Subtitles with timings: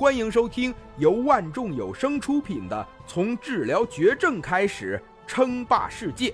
[0.00, 6.30] 欢迎收听由万众有声出品的《从治疗绝症开始称霸世界》，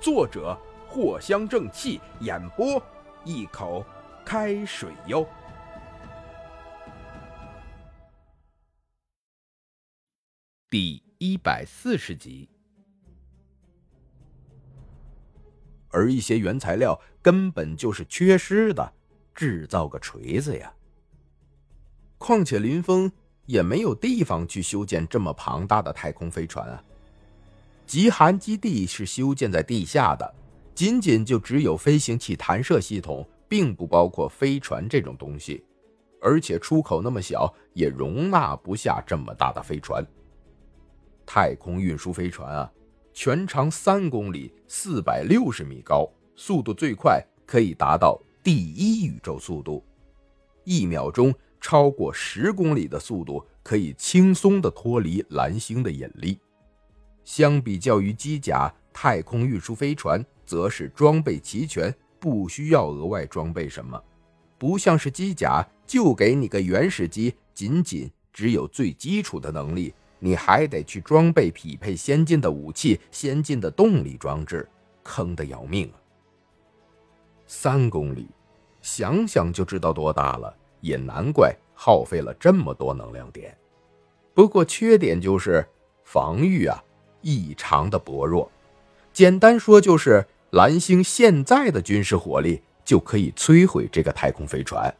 [0.00, 2.82] 作者藿香正气，演播
[3.22, 3.84] 一口
[4.24, 5.28] 开水哟。
[10.70, 12.48] 第一百四十集，
[15.90, 18.94] 而一些原材料根本就是缺失的，
[19.34, 20.72] 制造个锤子呀！
[22.24, 23.12] 况且林峰
[23.44, 26.82] 也没有地方去修建这么庞大的太空飞船啊。
[27.84, 30.34] 极寒基地是修建在地下的，
[30.74, 35.62] 仅仅就只有飞行器弹射系统，并不包括飞船这种东西。
[36.18, 40.02] 而且出口那么小，也容纳不下这么大的飞船。
[41.26, 42.72] 太空运输飞船啊，
[43.12, 49.84] 全长三公里，四百六十米高，速度最快可以达到第一宇宙速度，
[50.64, 51.30] 一秒钟。
[51.64, 56.38] 超过十公里的速度，可以轻松的脱离蓝星的引力。
[57.24, 63.98] 相比较于机甲，太空运输飞船则是装备齐全，不需要额外装备什么。
[64.58, 74.68] 不像是机甲，就给你个原始机，仅仅只有最基础的能力，你还得去装备匹配先进的武器、先进的动力装置，
[75.02, 75.96] 坑得要命啊！
[77.46, 78.28] 三公里，
[78.82, 80.54] 想想就知道多大了。
[80.84, 83.56] 也难怪耗费了这么多能量点，
[84.34, 85.66] 不过缺点就是
[86.04, 86.84] 防御啊
[87.22, 88.50] 异常的薄弱。
[89.10, 94.94] 简单说就是蓝星现在的军事火力就可以摧毁这个太空飞船。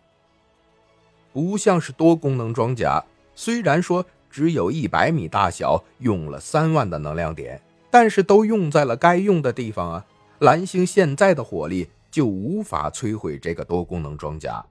[1.35, 10.07] 不像是多功能装甲，虽然说只有一百米大小，用了三万的能量点，但是都用在了该用的地方啊。
[10.39, 14.65] 蓝星现在的火力就无法摧毁这个多功能装甲。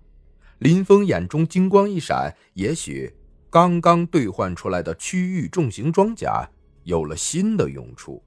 [0.63, 3.13] 林峰眼中金光一闪，也许
[3.49, 6.49] 刚刚兑换出来的区域重型装甲
[6.83, 8.23] 有了新的用处。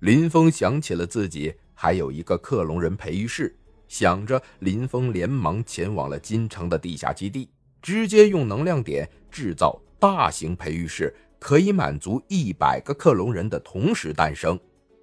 [0.00, 7.48] 林峰想起了自己还有一个克隆人培育室，想着，林峰连忙前往了金城的地下基地，
[7.80, 14.58] 直接用能量点制造大型培育室，可以满足一百个克隆人的同时诞生。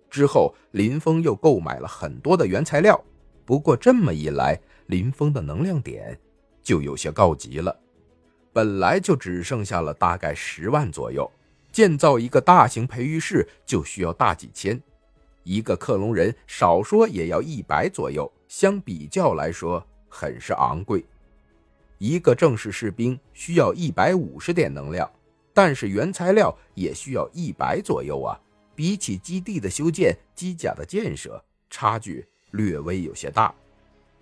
[0.10, 3.02] 之后，林峰又购买了很多的原材料，
[3.46, 4.60] 不过这么一来。
[4.90, 6.20] 林峰的能量点
[6.64, 7.80] 就有些告急了，
[8.52, 11.32] 本来就只剩下了大概十万左右，
[11.72, 14.82] 建造一个大型培育室就需要大几千，
[15.44, 21.06] 一个克隆人少说也要一百左右，相比较来说很是昂贵。
[22.00, 25.08] 一个正式士兵需要一百五十点能量，
[25.54, 28.40] 但是原材料也需要一百左右啊，
[28.74, 31.40] 比起基地的修建、机甲的建设，
[31.70, 33.54] 差距略微有些大。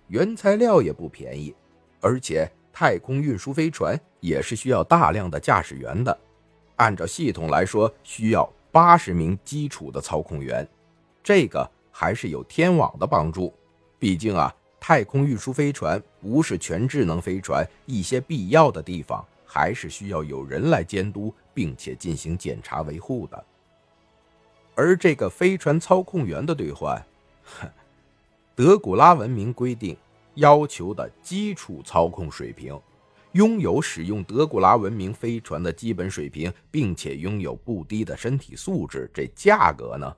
[0.08, 1.54] 原材料也不便宜，
[2.00, 6.18] 而且太空运输飞船也是需要大量的驾驶员的。
[6.76, 10.66] 按照系统来说，需要八十名基础的操控员，
[11.22, 13.52] 这个还是有天网的帮助。
[13.98, 23.44] 毕竟啊，太空运输飞船不是全智能飞船，一些必要的地方还是需要有人来监督，并且进行检查维护的。
[24.74, 27.04] 而这个飞船操控员的兑换，
[27.44, 27.68] 哼。
[28.58, 29.96] 德古拉文明规定
[30.34, 32.76] 要求的基础操控水平，
[33.30, 40.12] 拥有使用德古拉文明飞船的基本水平，并且拥有不低的身体素质，这价格呢？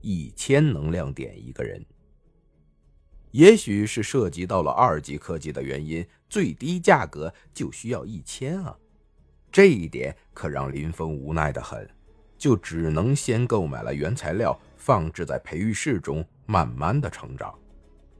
[0.00, 1.84] 一千能量点一个人。
[3.32, 8.74] 也许是涉及到了二级科技的原因，最低价格就需要一千啊！
[9.52, 11.86] 这一点可让林峰无奈的很，
[12.38, 16.24] 就只能先购买了原材料，放置在培育室中。
[16.50, 17.54] 慢慢的成长，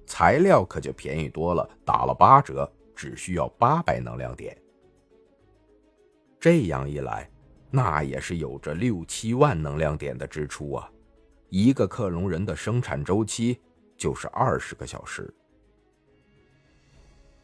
[0.05, 4.55] 材料可就便宜多了，打了八折，只需要八百能量点。
[6.39, 7.27] 这样一来，
[7.71, 10.93] 那也是有着六七万能量点的支出啊！
[11.49, 13.59] 一个克隆人的生产周期
[13.97, 15.33] 就是二十个小时，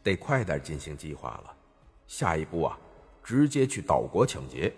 [0.03, 1.57] 得快点进行计划了。
[2.05, 2.77] 下一步啊，
[3.23, 4.71] 直接去岛国抢劫。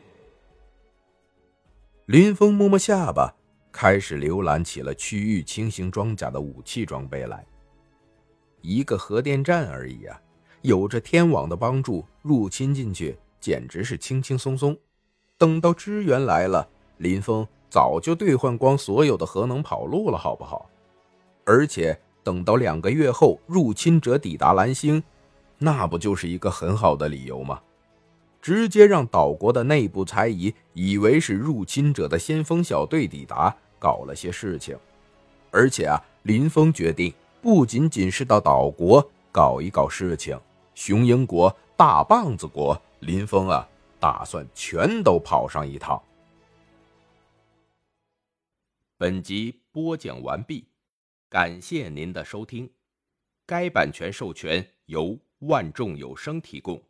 [2.08, 3.36] 林峰摸摸下巴。
[3.70, 7.46] 开始浏览起了区域轻型装甲的武器装备来。
[8.62, 10.18] 一个核电站而已啊，
[10.62, 14.76] 有着天网的帮助，入侵进去简直是轻轻松松。
[15.38, 20.70] 等到支援来了，林峰早就兑换光所有的核能跑路了，好不好？
[21.44, 25.04] 而且等到两个月后入侵者抵达蓝星，
[25.58, 27.62] 那不就是一个很好的理由吗？
[28.48, 34.74] 直接让岛国的内部猜疑以为是入侵者的先锋小队抵达搞了些事情
[35.52, 40.40] 而且啊林峰决定不仅仅是到岛国搞一搞事情
[40.76, 43.68] 雄鹰国大棒子国林峰啊
[44.00, 46.02] 打算全都跑上一趟
[48.98, 50.66] 本集播讲完毕
[51.28, 52.70] 感谢您的收听
[53.46, 56.82] 该版权授权由万众有声提供。